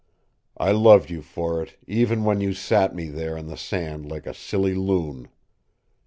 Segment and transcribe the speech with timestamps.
[0.57, 4.25] I loved you for it, even when you sat me there on the sand like
[4.25, 5.27] a silly loon.